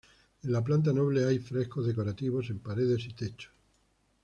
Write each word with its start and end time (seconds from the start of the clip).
En 0.45 0.47
la 0.51 0.63
planta 0.63 0.91
noble 0.91 1.25
hay 1.25 1.37
frescos 1.37 1.85
decorativos 1.85 2.49
en 2.49 2.57
paredes 2.57 3.05
y 3.05 3.13
techos. 3.13 3.51